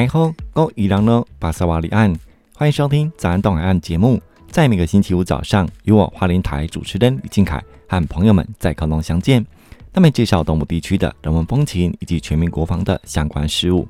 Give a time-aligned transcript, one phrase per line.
[0.00, 2.10] 来后，我伊朗呢巴萨瓦里安，
[2.54, 4.18] 欢迎收听早安东海岸节目。
[4.50, 9.44] 在每个星期五早上，由我花莲台主持人李靖凯和朋友们在空中相见，
[9.92, 13.86] 他们介绍东部地区的人文风情以及全民国防的相关事务。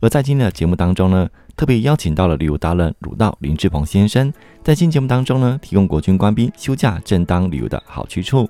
[0.00, 4.32] 而在今天的节目当中呢，特别邀请到了旅游达人鲁道林志鹏先生，
[4.62, 8.48] 在今节目当中呢，提供国军官兵休假正当旅游的好去处。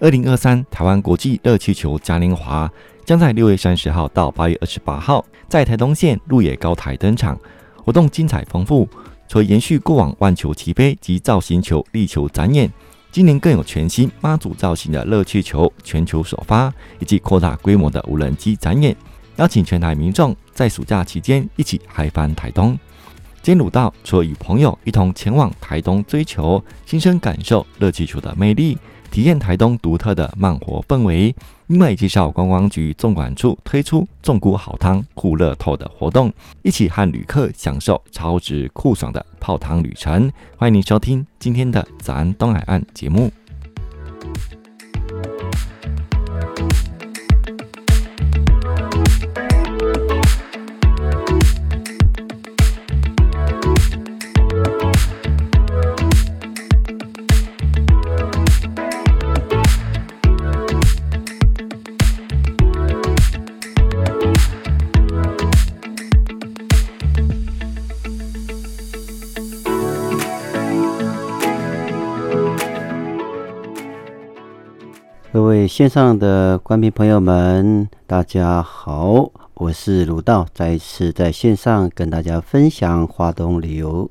[0.00, 2.68] 二零二三台湾国际热气球嘉年华
[3.04, 7.38] 将在六月三十号到八月二十八号在台东县鹿野高台登场，
[7.76, 8.88] 活动精彩丰富。
[9.28, 12.70] 除了延续过往万球齐飞及造型球立球展演，
[13.10, 18.94] 今年更有全新妈祖造型的热气球全球首发，以及扩大规模的无人机展演，
[19.36, 22.78] 邀请全台民众在暑假期间一起嗨翻台东。
[23.42, 28.78] 今天鲁道除了与朋友一同前往台东追球，亲身感受热气球的魅力。
[29.12, 36.32] 体验台东独特的慢活氛围，另外介绍观光局纵管处推出纵谷好汤酷乐透的活动，
[36.62, 40.32] 一起和旅客享受超值酷爽的泡汤旅程。
[40.56, 43.30] 欢迎您收听今天的早安东海岸节目。
[75.42, 84.08] 各位线上的观众朋友们，大家好，我是鲁道，再一次在线上跟大家分享华东旅游。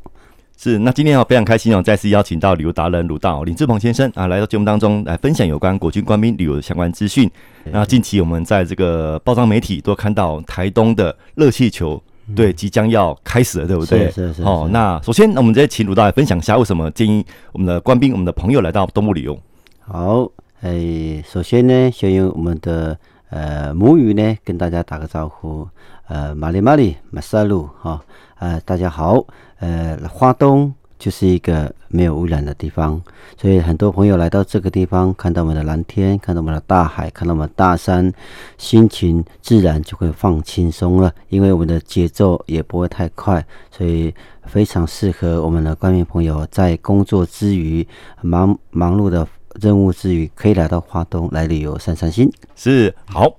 [0.57, 7.31] 是，那今天啊非常开心哦，再次邀请到旅游达人鲁道林志鹏先生啊来到节目当中来分享有关国军官兵旅游的相关资讯。
[7.63, 11.99] 那近期我们在这个报章媒体都看到台东的热气球
[12.35, 14.11] 对即将要开始了，对不对？
[14.11, 14.43] 是是是。
[14.43, 19.39] 哦，那首先那我们再请鲁道来分享一下，为什么建议我们的官兵、我们的朋友来到东部旅游？
[19.79, 20.29] 好。
[20.61, 22.95] 哎，首先呢，先用我们的
[23.31, 25.67] 呃母语呢跟大家打个招呼，
[26.07, 27.99] 呃，马里马里马萨鲁哈，
[28.37, 29.25] 呃，大家好，
[29.57, 33.01] 呃，花东就是一个没有污染的地方，
[33.35, 38.13] 所以很多朋友来到这个地方，看到我们的蓝天，看到我们的大海，看到我们大山，
[38.59, 47.87] 心情自然就会放轻松了，因为我们的节奏也不会太快，所以非常适合我们的观众朋友在工作之余
[48.21, 49.27] 忙忙碌的。
[49.59, 52.31] 任务之余，可以来到花东来旅游散散心。
[52.55, 53.31] 是好。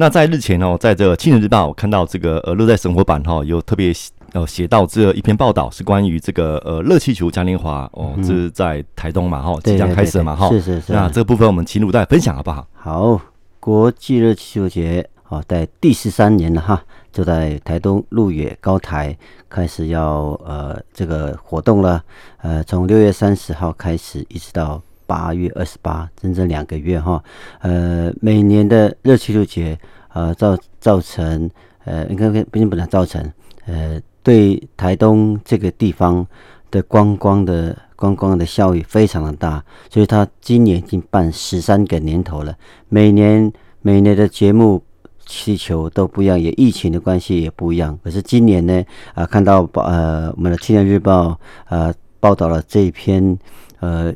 [0.00, 3.92] 那在日前哦，在这个《青年日报》我看到这个呃乐在生活版哈，有特别
[4.32, 10.48] 呃写到这一篇报道，是关于这个呃热气球嘉年华哦，这是在台东嘛哈，即将开始嘛哈。
[10.50, 10.92] 是是是。
[10.92, 12.64] 那这个部分我们请鲁道分享好不好？
[12.74, 13.20] 好，
[13.58, 16.80] 国际热气球节哦，在第十三年了哈，
[17.10, 19.18] 就在台东鹿野高台
[19.48, 22.00] 开始要呃这个活动了。
[22.42, 24.80] 呃，从六月三十号开始，一直到。
[25.08, 27.24] 八月二十八，整整两个月哈，
[27.60, 29.76] 呃，每年的热气球节，
[30.12, 31.50] 呃，造造成，
[31.86, 33.32] 呃，应该并不能造成，
[33.64, 36.26] 呃，对台东这个地方
[36.70, 42.54] 的观光的观光的效益非常的大，所以他今年已经办十三个年头了，
[42.90, 44.82] 每年每年的节目
[45.24, 53.38] 气球都不一样，也疫情的关系也不一样，可是今年呢，啊、看到报呃我们的青年日报呃报道了这一篇，
[53.80, 54.14] 呃。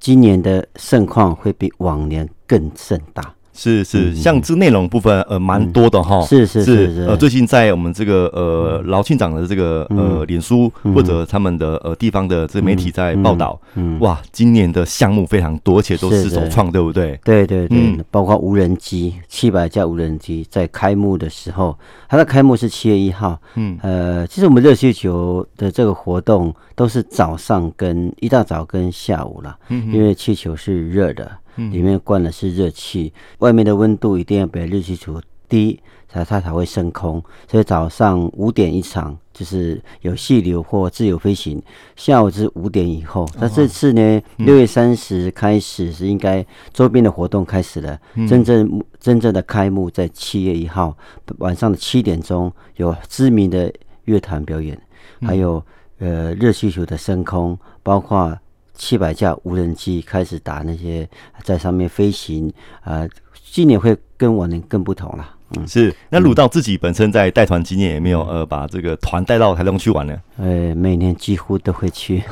[0.00, 3.37] 今年的盛况会比往年更盛大。
[3.58, 13.60] 是是，像这内容部分呃蛮多的哈，是是是是，呃最近在我们这个呃劳庆长的这个呃脸书或者他们的呃地方的这媒体在报道，
[13.98, 17.18] 哇，今年的项目非常多，而且都是首创，对不对？
[17.24, 21.76] 对对对，包括无人机，七百架无人机在开幕的时候，
[22.08, 23.76] 它的开幕是七月一号，嗯。
[23.82, 31.28] 呃，其实我们热气球的这个活动都是早上跟一大早跟下午了，因为气球是热的。
[31.58, 37.22] 里面灌的是热气，外面的温度一定要比热气球低，才它才会升空。
[37.50, 41.58] 所以早上五点一场，就是有气流或自由飞行；
[41.96, 43.28] 下午是五点以后。
[43.38, 50.96] 那这次呢，六月三十开始是应该周边的活动开始了，真正真正的开幕在七月一号
[51.38, 53.72] 晚上的七点钟，有知名的
[54.04, 54.80] 乐团表演，
[55.22, 55.62] 还有
[55.98, 58.38] 呃热气球的升空，包括。
[58.78, 61.06] 七百架无人机开始打那些
[61.42, 62.50] 在上面飞行，
[62.84, 63.06] 呃，
[63.50, 65.34] 今年会跟往年更不同了。
[65.56, 65.94] 嗯，是。
[66.10, 70.14] 那鲁道自己本身在带团经验，也没有呃把这个团带到台东去玩呢？
[70.36, 72.22] 呃，每年几乎都会去，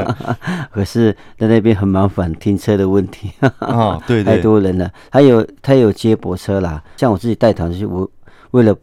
[0.70, 3.32] 可是在那边很麻烦，停车的问题。
[3.58, 4.92] 啊，对，对，太多人了。
[5.10, 8.08] 还有他有接驳车啦，像我自己带团就是我
[8.50, 8.76] 为了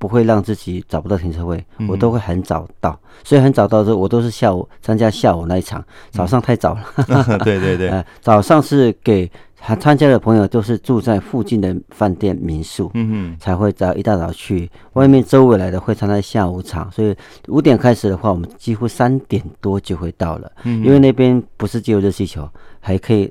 [0.00, 2.98] 不会让自己找不到停车位，嗯、我都会很早到。
[3.22, 6.80] 所以很早到的时候，我都是下午参加下午那一场，早上太早了。
[7.08, 9.30] 嗯、对对对、 呃，早上是给
[9.60, 14.70] 还参加的朋友都是住在附近的饭店民宿，嗯嗯，才会早一大早去。
[14.94, 17.14] 外面周围来的会参加下午场，所以
[17.48, 20.50] 五点开始的话，我们几乎三点多就会到了。
[20.64, 22.48] 嗯，因为那边不是只有热气球，
[22.80, 23.30] 还可以。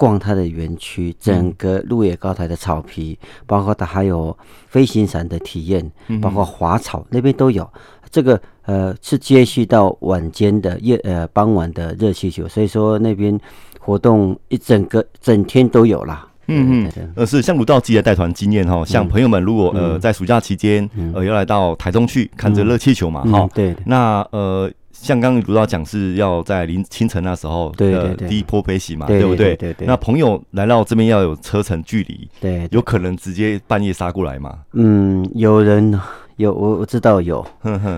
[0.00, 4.34] 逛它的园区，整个鹿野高台的草皮，嗯、包括它还有
[4.66, 5.92] 飞行伞的体验，
[6.22, 7.70] 包括滑草、嗯、那边都有。
[8.10, 13.38] 这个呃是接续到晚间的夜呃傍晚的热气球，所以说那边
[13.78, 16.26] 活动一整个整天都有啦。
[16.46, 24.70] 嗯嗯，呃是像鲁道自己的带团经验哈，像朋友们如果呃在暑假期间呃要来到台中去看这热气球嘛，哈、嗯，对，那呃。
[25.02, 29.56] 像刚刚卢导讲是要在凌清晨那时候的第一波飞行嘛，对不对？
[29.56, 29.86] 对对。
[29.86, 34.58] 那朋友来到这边要有车程距离，对，有可能直接半夜杀过来嘛？
[34.74, 35.98] 嗯，有人
[36.36, 37.44] 有我我知道有，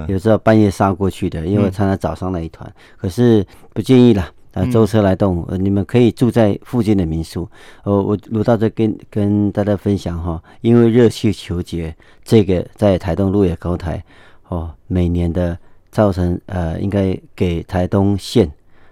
[0.06, 3.44] 有知道半夜杀过去的，因为我参加早上那一团，可是
[3.74, 4.30] 不建议啦。
[4.52, 7.48] 啊，舟车来动，你们可以住在附近的民宿。
[7.82, 14.04] 呃，我卢导在跟跟大家分享哈，因为热气球节这个在台东鹿野高台
[14.48, 15.58] 哦，每年的。
[15.92, 18.50] 造成呃，应该给台东县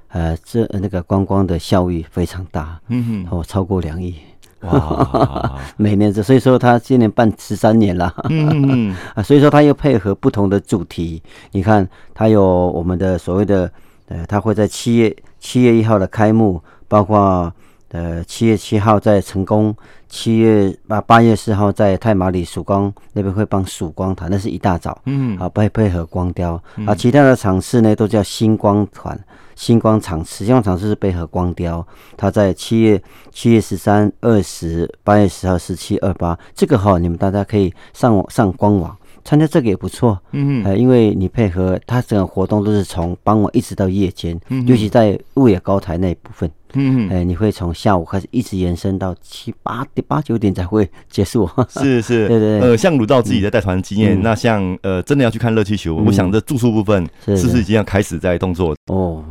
[0.08, 4.14] 呃，这那个观光的效益非常大，嗯哼，哦，超过两亿，
[4.60, 8.94] 哇， 每年这，所以说他今年办十三年了，嗯。
[9.16, 11.20] 啊，所以说他又配合不同的主题，
[11.52, 13.72] 你看他有我们的所谓的
[14.08, 17.52] 呃，他会在七月七月一号的开幕，包括。
[17.90, 19.74] 呃，七月七号在成功，
[20.08, 29.18] 七月八八月四号在太麻里曙光那边会帮曙光团，那是一大早，嗯，啊配配合光雕，嗯、啊，其他的场次呢都叫星光团、
[29.56, 31.84] 星光场次，星光场次是配合光雕，
[32.16, 33.02] 它在七月
[33.32, 46.50] 七月十三、二十、八月十号、十七、二八，这个哈，你们大家可以上网上官网参加这个也不错，嗯呃，因为你配合他整个活动都是从傍晚一直到夜间，嗯，尤其在鹿野高台那一部分。
[46.74, 51.48] 嗯，哎，你会从下午开始一直延伸到七八点、八九点才会结束。
[51.68, 58.76] 是是， 对对，呃，像鲁道自己的带团经验，那像呃，真的要去看热气球，我想这住宿部分是不是已经要开始在动作？
[58.86, 59.24] 哦，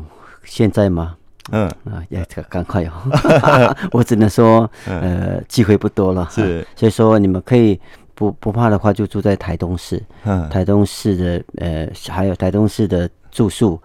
[0.43, 1.15] 现在吗？
[1.51, 2.91] 嗯啊，要赶快哦。
[3.91, 6.27] 我只能说，呃，机会不多了。
[6.29, 7.79] 是，所以说你们可以
[8.19, 10.03] 不不怕的话，就住在台东市。
[10.25, 13.79] 嗯，台东市的呃，还有台东市的住宿，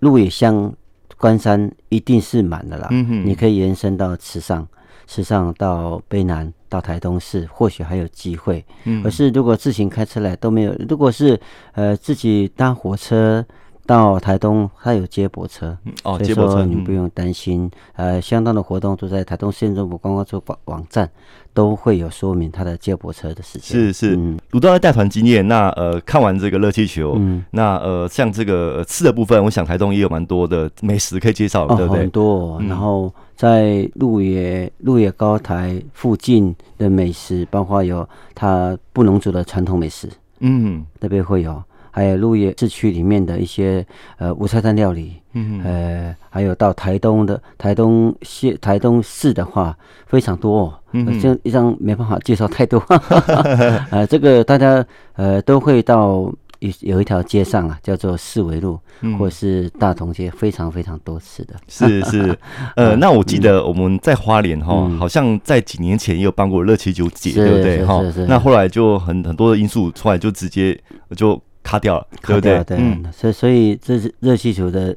[0.00, 0.72] 鹿野乡。
[1.18, 4.64] 关山一定是满的啦，嗯哼，你可以延伸到池上，
[5.08, 8.64] 池上到卑南，到台东市，或许还有机会。
[8.84, 11.38] 嗯，可是如果自行开车来都没有，如果是
[11.72, 13.44] 呃自己搭火车。
[13.88, 15.74] 到台东，它有接驳车，
[16.04, 17.70] 哦，接驳车你不用担心。
[17.96, 21.10] 呃，相当的活动都在台东县政府观光处网网站
[21.54, 23.74] 都会有说明它的接驳车的事情。
[23.74, 24.14] 是是，
[24.50, 32.00] 鲁道的带团经验，那呃看完这个热气球，嗯，那呃像这个吃的部分，我想台东也有蛮多的美食可以介绍，对不对？
[32.00, 32.60] 很多。
[32.68, 40.10] 然后在鹿野鹿野高台附近的美食，包括有它布农族的传统美食，
[40.40, 41.62] 嗯，那边会有。
[41.90, 43.84] 还有鹿野市区里面的一些
[44.18, 49.76] 呃无菜单料理，嗯哼，呃，还有到台东的台东县台东市的话
[50.06, 52.82] 非常多，哦，嗯哼，这一张没办法介绍太多，
[53.90, 61.54] 呃，这个大家呃都会到有有一条街上啊，叫做四维路，嗯、或是大同街，非常非常多次的。
[61.68, 62.36] 是是，
[62.74, 67.84] 呃，那我记得我们在花莲哈，嗯、好像在几年前也有办过热气球节，是对不对？
[67.84, 70.78] 哈，那后来就很很多的因素出来，就直接
[71.16, 71.40] 就。
[71.68, 72.64] 卡掉了，对不对？
[72.64, 74.96] 对，所以所以这是热气球的，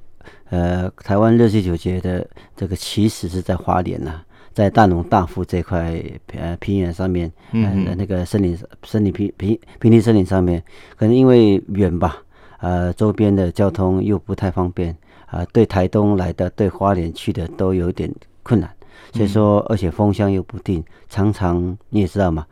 [0.49, 2.25] 呃，台湾热气球节的
[2.55, 6.01] 这个起始是在花莲呐、啊，在大农大富这块
[6.33, 10.63] 呃平原上面，呃那个森林森林平平平地森林上面，
[10.95, 12.23] 可能因为远吧，
[12.59, 14.93] 呃，周边的交通又不太方便，
[15.25, 18.09] 啊、呃，对台东来的，对花莲去的都有点
[18.43, 18.73] 困难，
[19.11, 22.45] 所以说，而且风向又不定，常常你也知道嘛，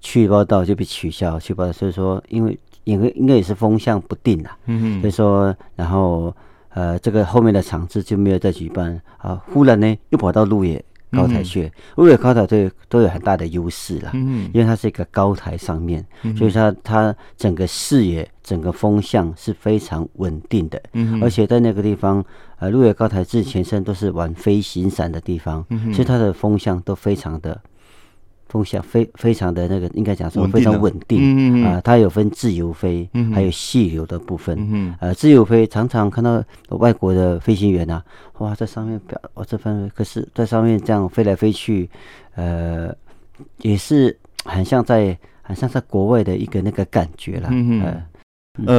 [0.00, 2.56] 去报道就被取消，去报道，所以说因为。
[2.84, 6.34] 应该应该也是风向不定啦，嗯哼，所以说，然后
[6.70, 9.00] 呃，这个后面的场次就没有再举办。
[9.18, 9.42] 啊。
[9.52, 22.24] 忽然呢，又跑到鹿野高台去，鹿野高台都有都有很大的优势啦，嗯哼，因为它是一个高台上面，嗯，所以它它整个视野、整个风向是非常稳定的，嗯，而且在那个地方，
[22.58, 27.60] 呃，鹿野高台自前身都是玩飞行伞的地方，嗯，所以它的风向都非常的。
[28.54, 38.00] 风向非非常的那个，应该讲说非常稳定，嗯嗯啊，它有分自由飞，嗯、还有细流的部分，嗯、哼呃，自由飞常常看到外国的飞行员啊，
[38.38, 41.90] 哇，在上面表，我这方面可是在上面这样飞来飞去，
[42.36, 42.94] 呃，
[43.62, 47.48] 也是很像在很像在国外的一个那个感觉了。
[47.50, 47.82] 嗯嗯。
[47.82, 48.06] 呃，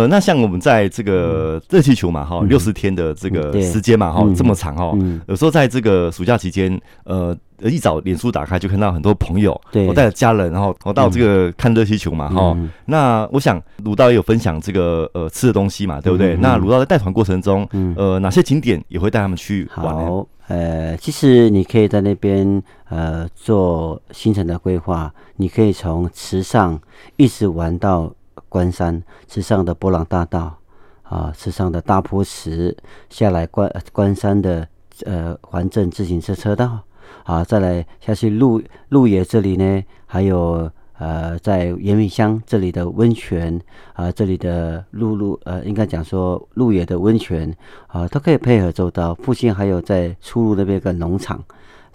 [0.08, 12.58] 那像我们在这个热气球嘛，哈，六十天的这个时间嘛，哈，这么长哈，有时候在这个暑假期间，呃，一早脸书打开就看到很多朋友，我带着家人，然后我到这个看热气球嘛，哈。
[12.86, 16.38] 那我想鲁道也有分享这个呃吃的东西嘛，对不对？
[16.38, 17.68] 那鲁道在带团过程中，
[17.98, 19.94] 呃，哪些景点也会带他们去玩？
[19.94, 26.80] 好，呃，其实你可以在那边呃做行程的规划，你可以从池上
[27.18, 28.14] 一直玩到。
[28.50, 30.58] 关山池上的波浪大道
[31.04, 32.76] 啊，池上的大坡石
[33.10, 34.68] 下来关关山的
[35.06, 36.80] 呃环镇自行车车道
[37.24, 43.60] 啊，再来下去鹿鹿野这里呢，还有呃在岩米乡这里的温泉
[43.94, 47.56] 啊，这里的鹿鹿呃应该讲说鹿野的温泉
[47.88, 49.14] 啊，都可以配合周到。
[49.16, 51.44] 附近还有在出入那边一个农场，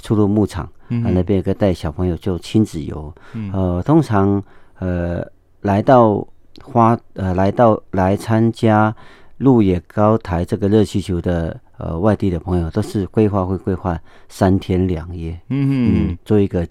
[0.00, 3.12] 出入牧场啊那边可以带小朋友就亲子游。
[3.52, 4.42] 呃，通常
[4.78, 5.26] 呃
[5.62, 6.26] 来到。
[6.62, 8.94] 花呃，来到来参加
[9.38, 13.98] 鹿野高台这个热气球的呃外地的朋友，都是规划会规划
[14.28, 16.66] 三天两夜，嗯嗯，做一个。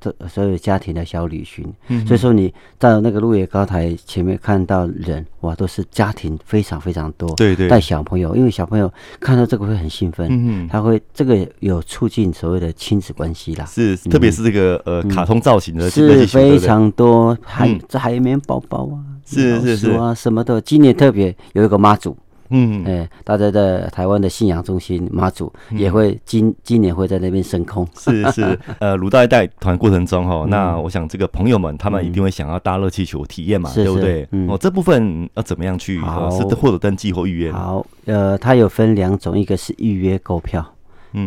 [0.00, 10.68] 这所有家庭的小旅行，嗯、所以说你到那个鹿野高台前面看到人，哇，都是家庭非常非常多，对对，带小朋友，因为小朋友看到这个会很兴奋，嗯哼。
[10.68, 19.90] 他会这个有促进所谓的亲子关系啦，是，特别是这个呃卡通造型的，是非常多，海这海绵宝宝啊，是是是。
[19.92, 22.16] 啊，什么的，今年特别有一个妈祖。
[22.50, 34.28] 嗯，哎，大家在台湾的信仰中心妈祖也会今今年会在那边升空，是是， 呃，鲁道带团过程中哈，那我想这个朋友们他们一定会想要搭热气球体验嘛，对不对？
[34.48, 35.98] 哦，这部分要怎么样去？
[36.00, 37.52] 是或者登记或预约？
[37.52, 40.60] 好，呃，它有分两种，一个是预约购票，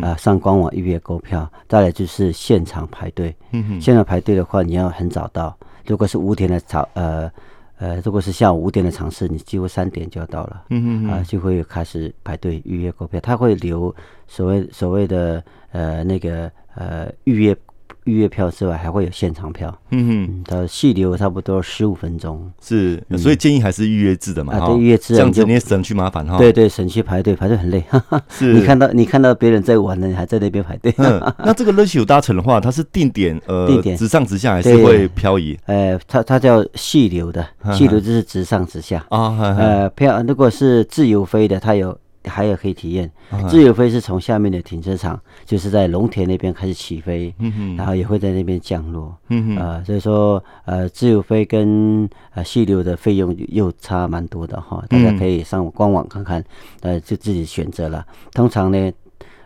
[0.02, 3.34] 啊，上官网预约购票，再来就是现场排队。
[3.52, 7.30] 嗯哼，现场排队的话，你要很早到，如果是五点的早，呃。
[7.84, 13.94] 呃，如果是下午五点的场次，你几乎三点就要到了，嗯嗯啊，就会开始排队预约购票，他会留
[14.26, 17.54] 所谓所谓的呃那个呃预约。
[18.04, 19.76] 预约票之外，还会有现场票。
[19.90, 22.50] 嗯哼，它细流差不多十五分钟。
[22.60, 24.52] 是，所以建议还是预约制的嘛。
[24.54, 26.38] 啊，对，预约制，这样子你也省去麻烦哈。
[26.38, 27.82] 对对，省去排队，排队很累。
[28.28, 30.94] 是，你看到你看到别人在玩呢，你还在那边排队。
[30.98, 35.58] 那这个热气球搭乘的话，它是定点呃，定点直上直下还是会漂移？
[35.66, 39.36] 呃，它它叫细流的，细流就是直上直下啊。
[39.58, 41.96] 呃，漂如果是自由飞的，它有。
[42.24, 43.10] 还有可以体验，
[43.48, 56.42] 自由飞是从下面的停车场，就是在龙田那边开始起飞，嗯哼，然后也会在那边降落，嗯哼，啊、呃，所以说，呃，自由飞跟呃细流的费用又差蛮多的哈，大家可以上官网看看，
[56.80, 58.06] 呃，就自己选择了。
[58.32, 58.92] 通常呢，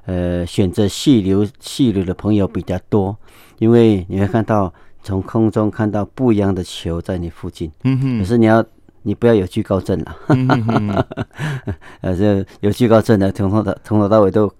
[0.06, 3.16] 呃，选择细流细流的朋友比较多，
[3.58, 8.64] 因为你会看到从空中看到不一样的球在你附近，嗯哼，可是你要。
[9.08, 10.16] 你不要有惧高症了，
[12.02, 14.52] 呃，这有惧高症的，从头到从头到尾都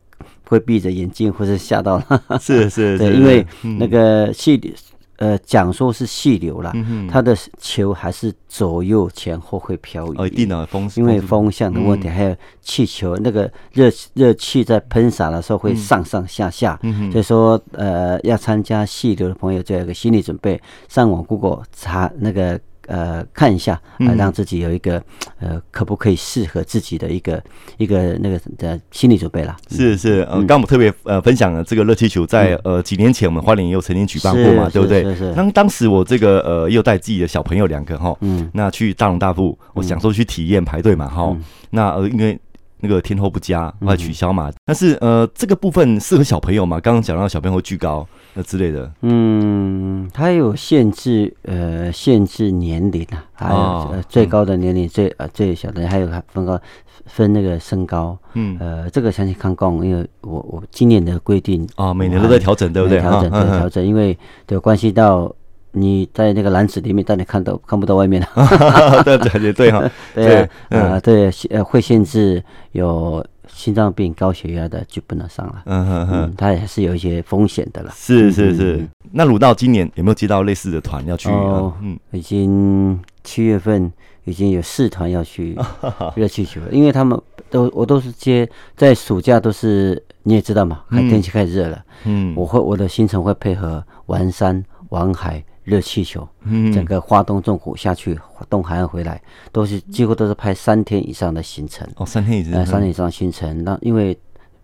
[0.47, 2.23] 会闭着眼睛，或者吓到了。
[2.41, 3.47] 是是 是，对，因为
[3.79, 4.73] 那个细流，
[5.19, 6.73] 呃，讲说是细流了，
[7.11, 10.17] 它的球还是左右前后会飘移。
[10.17, 16.81] 哦，一定的风，因为风向的问题，还有气球那个热热气在喷洒的时候会上上下下。
[17.13, 22.59] 所以说，呃，要参加细流的朋友就有个心理准备，上网 Google 查那个。
[22.89, 25.01] 呃，看一下，呃，让自己有一个
[25.39, 27.41] 呃，可不可以适合自己的一个
[27.77, 29.57] 一个那个的心理准备啦。
[29.71, 35.05] 是是，呃，刚我们特别呃分享了这个热气球，在呃几年前我们花莲也有曾经举办过嘛，对不对？
[35.35, 41.37] 当当时我这个呃又带自己的小朋友两个哈，嗯，那去大龙大富，我想说去体验排队嘛，哈，
[41.71, 42.39] 那呃因为
[42.81, 44.51] 那个天候不佳，后来取消嘛。
[44.65, 46.81] 但是呃这个部分适合小朋友嘛？
[46.81, 48.07] 刚刚讲到小朋友会惧高。
[48.47, 56.61] 之类的，嗯，它有限制，呃，限制年龄啊，还有、哦呃、最高的年龄，嗯、最呃最小的，还有分高
[57.07, 63.01] 分那个身高，嗯，呃，这个详细看公，因为我我今年的规定啊、哦，每年都在调整，对不对？
[63.01, 64.17] 调整，对，调整，因为
[64.49, 65.35] 有关系到
[65.73, 72.43] 你在那个篮子里面，但你看到看不到外面 了，对对对对哈， 对啊，对，呃，会限制
[72.73, 73.25] 有。
[73.49, 75.63] 心脏病、高血压的就不能上了。
[75.67, 77.93] 嗯哼哼，它也是有一些风险的了。
[77.95, 78.87] 是是是。
[79.13, 81.29] 那鲁道今年有没有接到类似的团要去？
[81.31, 83.91] 哦，嗯，已经七月份
[84.25, 85.57] 已经有四团要去
[86.15, 91.85] 热气球了，因为他们都我都是接在暑假都是你也知道嘛，天气开始热了。
[92.05, 95.43] 嗯，我会我的行程会配合玩山玩海。
[95.69, 99.21] 热气球，嗯，整个花东纵谷下去，东海岸回来，
[99.53, 101.87] 都是几乎都是拍三天以上的行程。
[101.97, 103.65] 哦，三天以上、三天以上行程。
[103.65, 104.19] 那因为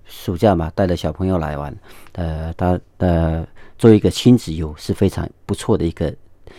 [0.06, 1.75] 暑假嘛，带着小朋友来玩，
[2.12, 3.46] 呃，他呃，
[3.78, 6.12] 做一个亲子游是非常不错的一个。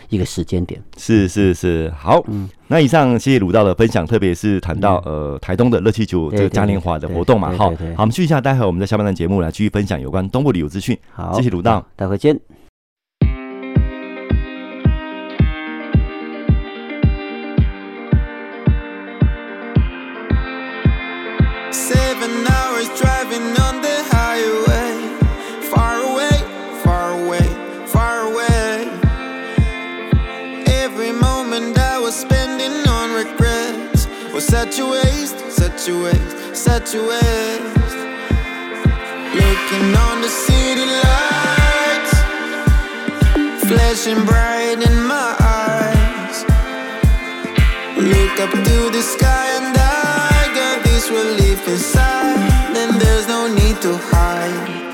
[0.10, 10.98] 一个时间点是是是好，嗯，那以上谢谢鲁道的分享，特别是谈到、呃台东的热气球这个嘉年华的活动嘛，好，好，我们休息一下，待会我们在下半段节目来继续分享有关东部旅游资讯。
[11.12, 12.38] 好，谢谢鲁道，待会见。
[35.86, 37.96] such waste, such a waste.
[39.36, 42.14] Looking on the city lights,
[43.68, 46.44] flashing bright in my eyes.
[47.98, 52.74] Look up to the sky and I got this relief inside.
[52.74, 54.85] Then there's no need to hide.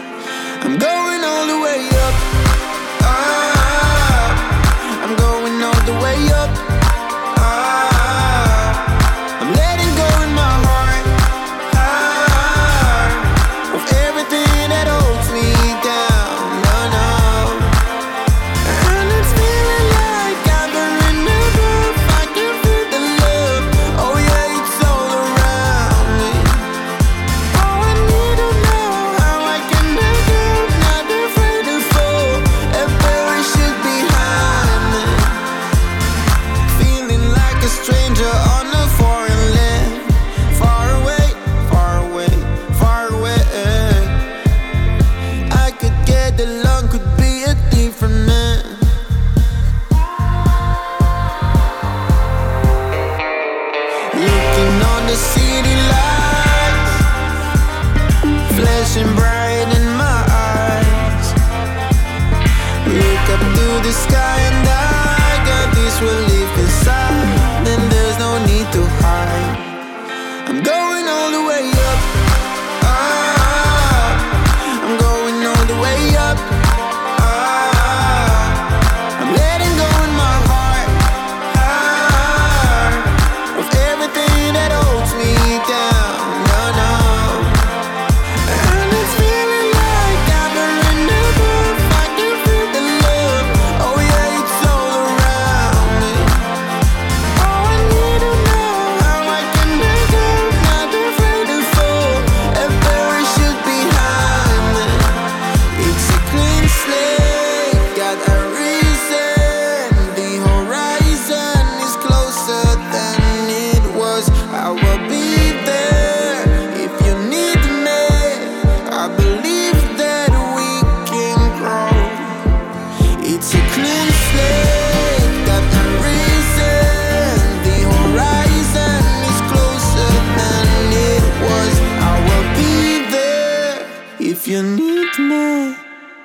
[134.51, 135.77] you need me,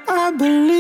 [0.09, 0.76] I believe.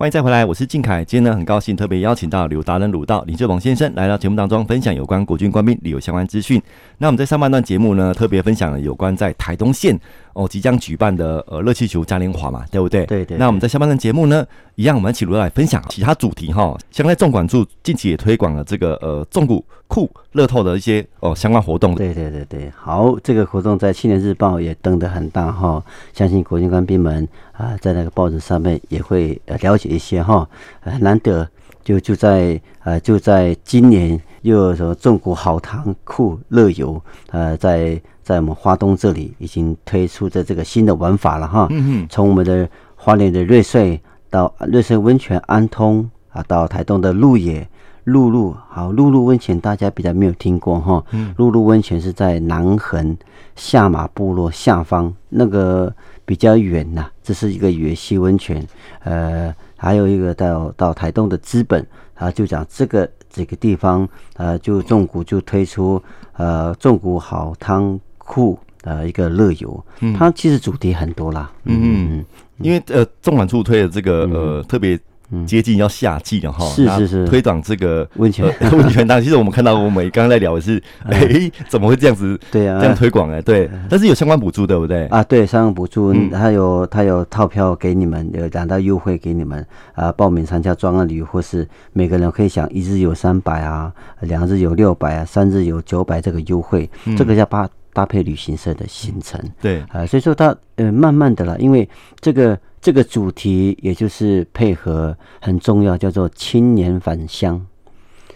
[0.00, 1.04] 欢迎再回来，我是靖凯。
[1.04, 6.58] 今天呢，很高兴特别邀请到刘达人鲁道林志荣先生来到节目当中，分享有关国军官兵旅游相关资讯。
[6.96, 9.94] 那我们在上半段节目呢，特别分享了有关在台东县
[10.32, 13.04] 哦即将举办的呃热气球嘉年华嘛，对不对？
[13.04, 13.36] 对对。
[13.36, 14.42] 那我们在下半段节目呢，
[14.74, 16.74] 一样我们一起鲁道来分享其他主题哈。
[16.90, 21.94] 像在纵管处近期也推广了这个呃纵谷库乐透的一些哦相关活动。
[21.94, 25.84] 对对对对，好，这个活动在青年日报也登得很大哈，
[26.14, 29.89] 相信国军官兵们啊在那个报纸上面也会呃了解。
[29.90, 30.48] 一些哈，
[30.80, 31.48] 很难得。
[31.82, 41.66] 就就在呃，就在今年又有什么纵谷好汤酷乐游，呃，在在我们花东这里已经推出的这个新的玩法了哈。
[41.70, 47.66] 嗯从我们的花莲的瑞穗到瑞穗温泉安通啊，到台东的鹿野
[48.04, 51.02] 鹿鹿，好鹿鹿温泉大家比较没有听过哈。
[51.12, 51.34] 嗯。
[51.38, 53.16] 鹿鹿温泉是在南横
[53.56, 55.92] 下马部落下方，那个
[56.26, 58.64] 比较远呐，这是一个野溪温泉，
[59.02, 59.52] 呃。
[59.80, 66.00] 还有一个到到台东的资本啊，就讲这个这个地方，呃，就重谷就推出
[66.36, 72.24] 呃重谷好汤库呃一个乐游，嗯，它其实主题很多啦，嗯嗯，
[72.58, 75.00] 因为呃重管处推的这个呃特别。
[75.46, 78.44] 接近要夏季了哈，是是是，推广这个温泉。
[78.72, 82.38] 温泉当其实我们看到我们刚刚在聊的是， 哎，怎么会这样子？
[82.50, 85.06] 对啊，这样推广哎，对，但是有相关补助对不对？
[85.06, 89.64] 啊，对，相关补助，它有它有套票给你们，有两道优惠给你们
[89.94, 99.80] 啊，报名参加专案旅游或是每个人可以享一日有三百啊，两日有六百啊，三日有九百这个优惠，这个叫搭搭配旅行社的行程，对。
[99.90, 101.88] 啊，所以说它呃慢慢的啦，因为
[102.20, 102.58] 这个。
[102.80, 107.66] 这个主题也就是配合很重要，叫做青年返乡。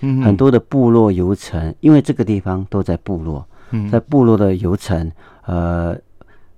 [0.01, 3.47] 嗯，很多的部落游程，因为这个地方都在部落，
[3.91, 5.11] 在部落的游程，
[5.47, 5.97] 呃，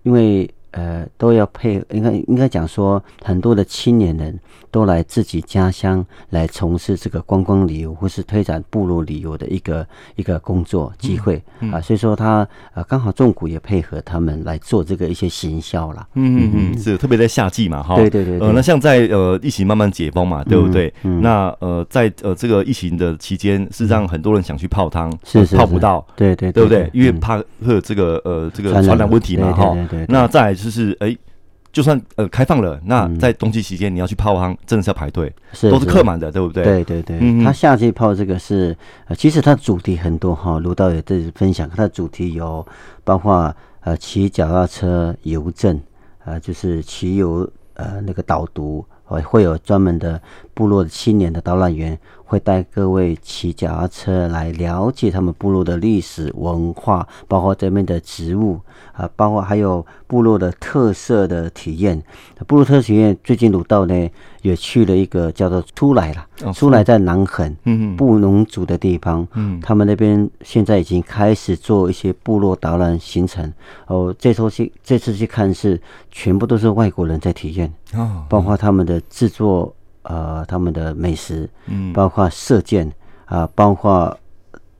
[0.02, 0.50] 因为。
[0.76, 4.38] 呃，都要配，应该应该讲说，很多的青年人
[4.70, 9.86] 都来自己家乡来从事这个观光旅游或是推展部落旅游的一个
[10.16, 16.06] 一个工作机会、嗯嗯、啊，所以说他呃刚好重谷也配合他们来做这个一些行销啦。
[16.12, 18.46] 嗯嗯嗯，是特别在夏季嘛，哈，对对对，对。
[18.46, 20.92] 呃，那像在呃疫情慢慢解封嘛，对不对？
[21.22, 26.90] 那呃在呃这个疫情的期间，是让很多人想去泡汤，是，是，是泡不到，对对，对不对？
[26.92, 29.74] 因为怕会有这个呃这个传染问题嘛，哈。
[30.08, 30.65] 那再来就是
[31.00, 31.18] 哎、欸，
[31.72, 36.64] 就算呃开放了，那在冬季期间你要去泡汤，真的是要排队，是都是客满的，对不对？
[36.64, 37.18] 对对对。
[37.20, 38.76] 嗯，他夏季泡这个是，
[39.06, 40.58] 呃，其实它主题很多哈。
[40.58, 42.66] 卢导也在分享，它的主题有
[43.04, 45.78] 包括呃骑脚踏车游镇，
[46.24, 50.20] 呃就是骑游呃那个导读，会会有专门的
[50.54, 51.98] 部落的青年的导览员。
[52.26, 58.60] 会带各位骑脚踏车来了解他们部落的历史文化，包括这边的植物
[58.92, 62.02] 啊，包括还有部落的特色的体验。
[62.48, 64.10] 部落特色体验，最近鲁道呢
[64.42, 73.52] 也去了一个叫做出来了，出来在南横，嗯布农族的地方，嗯，他们那边现在已经开始做一些部落导览行程。
[73.86, 79.72] 哦，这次去这次去看是全部都是外国人在体验，哦，包括他们的制作。
[80.08, 82.86] 呃，他们的美食，嗯，包括射箭
[83.24, 84.16] 啊、呃，包括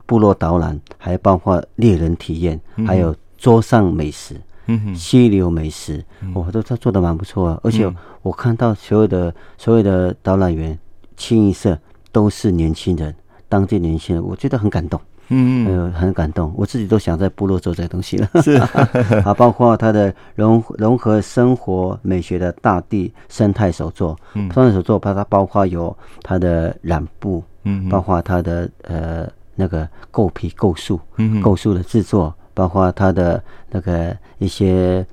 [0.05, 7.59] 部落导览，还包括猎人体验，嗯、还有桌上美食，嗯哼，溪流美食，我、嗯、都他做的蛮不错啊。
[7.63, 10.77] 而且我看到所有的所有的导览员
[11.15, 11.77] 清一色
[12.11, 13.13] 都是年轻人，
[13.49, 14.99] 当地年轻人，我觉得很感动。
[15.29, 18.29] 嗯很感动，我自己都想在部落做这个东西了。
[18.41, 18.53] 是。
[19.25, 35.05] 啊，包括它的融融合生活美学的大地生态手作，嗯，生态手作，把它包括有它的染布，嗯，包括它的呃那个构皮构树，嗯，构树的制作，包括它的那个一些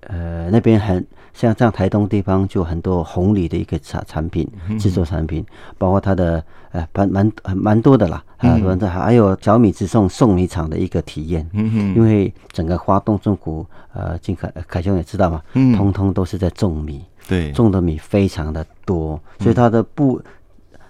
[0.00, 1.06] 呃那边很。
[1.32, 4.46] 像这样台东地方就很多红礼的一个产产品
[4.78, 5.46] 制作产品，
[5.78, 15.76] 包括它的呃蛮蛮蛮多的啦啊，还有小米直送送米厂的一个体验，嗯因为整个华东纵谷呃金凯凯兄也知道嘛，嗯。
[15.76, 20.20] 通通都是在种米，对，种的米非常的多，所以它的不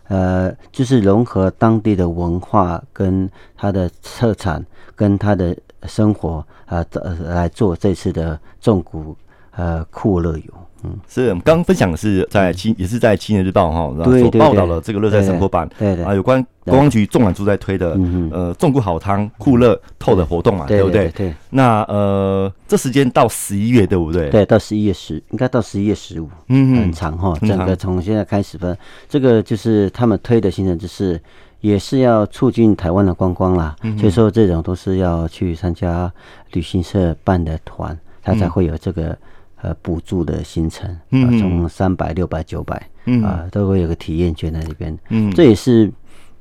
[0.09, 4.65] 呃就是融合当地的文化跟它的特产
[4.95, 9.17] 跟它的生活啊呃来做这次的种谷。
[9.53, 10.53] 呃，酷乐游，
[10.85, 17.99] 嗯，是我们刚刚分享的是在青，也是在青年日报哈，然后所报道了这个乐在生活版，对对啊，有关观光局纵管处在推的，
[18.31, 21.09] 呃，纵谷好汤酷乐透的活动嘛，对不对？
[21.09, 21.35] 对。
[21.51, 24.31] 那呃，这时间到十一月，对不对？
[24.31, 28.75] 对，到十一月十，应该到十一月十五，嗯，很长哈，整个从现在开始分，
[29.09, 31.21] 这个就是他们推的行程，就是
[31.61, 36.11] 也是要促进台湾的观光啦，所以说这种都是要去参加
[36.53, 39.19] 旅行社办的团，他才会有这个。
[39.63, 44.99] 呃，补助的行程，嗯，从三百、六百、九百，嗯啊，都会有个体验券在里边。
[45.11, 45.93] 嗯，这也是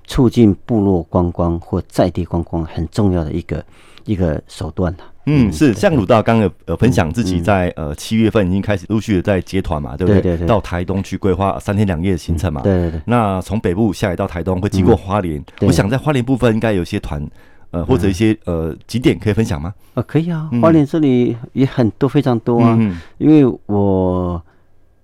[0.05, 3.63] 促进部落观光或在地观光很重要的一个
[4.05, 4.99] 一个手段了。
[5.25, 10.21] 嗯，是像鲁道刚刚有呃分享自己在呃七月份已经开始陆续的在接团嘛，对不对？
[10.21, 10.47] 对对对。
[10.47, 12.61] 到台东去规划三天两夜的行程嘛。
[12.61, 13.01] 对对对。
[13.05, 17.23] 那从北部下来到台东会经过花莲，我想在花莲部分应该有些团
[17.71, 19.73] 呃或者一些呃景点可以分享吗？
[19.93, 22.77] 啊，可以啊，花莲这里也很多非常多啊，
[23.17, 24.41] 因为我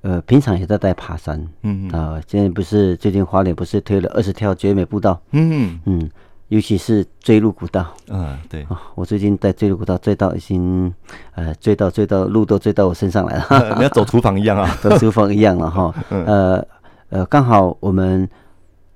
[0.01, 6.09] 呃平常也在带爬山，嗯啊，现在不是最近花莲不是推了二十条绝美步道，嗯嗯。
[6.49, 8.61] 尤其是追鹿古道，嗯，对。
[8.65, 10.93] 啊，我最近在追鹿古道，追到已经，
[11.33, 16.63] 呃，追到追到路都追到我身上来了， 你要走厨房一样啊， 走厨房一样了哈， 呃
[17.09, 18.29] 呃，刚好我们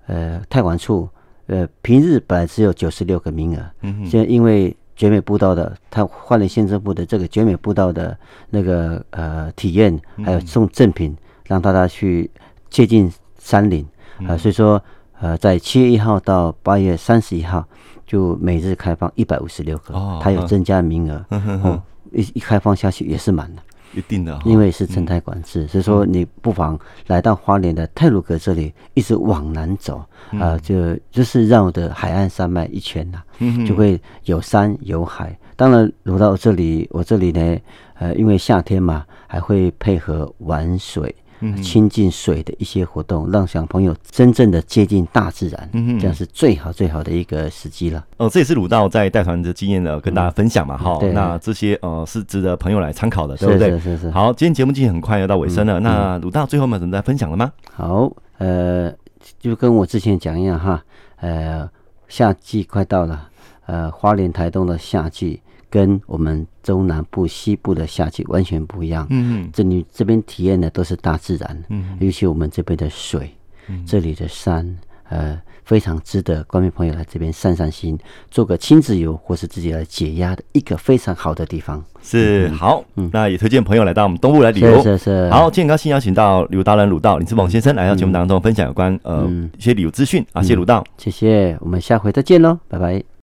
[0.05, 1.09] 呃太管处
[1.49, 8.17] 呃平日本来只有九十六个名额，嗯，现在因为绝美步道的，他换了县政府的这个绝美步道的
[8.49, 11.13] 那个呃体验，还有送赠品，
[11.45, 12.31] 让大家去
[12.69, 13.85] 接近山林
[14.25, 14.81] 啊，所以说。
[15.21, 17.67] 呃，在七月一号到八月三十一号，
[18.07, 21.25] 就每日开放一百五十六个，它有增加名额，
[21.61, 21.83] 哦，
[22.13, 23.61] 一一开放下去也是满的，
[23.93, 30.03] 一定的，因为是生态管制，所以说你不妨来到花莲的泰鲁阁这里，一直往南走，
[30.39, 33.21] 啊，就就是绕着海岸山脉一圈呐，
[33.65, 35.37] 就会有山有海。
[35.55, 37.57] 当然，如到这里，我这里呢，
[37.95, 41.13] 呃，因为夏天嘛，还会配合玩水。
[41.61, 48.05] 亲近水的一些活动，让小朋友真正的接近大自然，嗯，这样是最好最好的一个时机了。
[48.17, 50.99] 哦，这也是鲁道在带团的经验呢，跟大家分享嘛，哈。
[51.13, 53.71] 那这些呃是值得朋友来参考的，对不对？
[53.71, 54.11] 是是是。
[54.11, 57.51] 好，今天节目进行很快要到尾声了，那鲁道最后有什么在分享了吗？
[57.73, 58.93] 好，呃，
[59.39, 60.83] 就跟我之前讲一样哈，
[61.21, 61.69] 呃，
[62.07, 63.29] 夏季快到了，
[63.65, 65.41] 呃，花莲台东的夏季。
[65.69, 69.05] 跟我们中南部、西部的夏季完全不一样。
[69.09, 71.63] 嗯嗯，这里这边体验的都是大自然。
[71.69, 73.31] 嗯，尤其我们这边的水，
[73.67, 74.77] 嗯，这里的山，
[75.09, 77.97] 呃，非常值得观众朋友来这边散散心，
[78.31, 81.83] 做个亲子游或是自己来解压的一个非常好的地方。
[82.01, 84.77] 是好，嗯，那也推荐朋友来到我们东部来旅游。
[84.77, 85.29] 是是是。
[85.29, 93.18] 好，今天很高兴邀请到旅游达人鲁道林志鹏先生来到节目当中分享有关呃一些旅游资讯啊，谢谢鲁道，谢谢，我们下回再见喽，拜拜。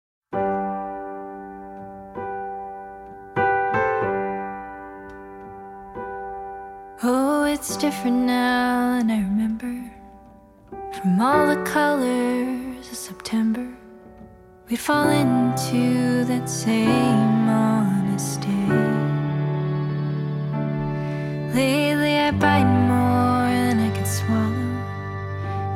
[11.26, 13.68] all the colors of September,
[14.70, 18.70] we'd fall into that same honest day.
[21.60, 24.72] Lately, I bite more than I can swallow,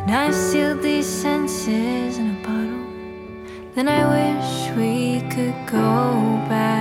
[0.01, 2.85] and I've sealed these senses in a bottle.
[3.73, 5.89] Then I wish we could go
[6.47, 6.78] back.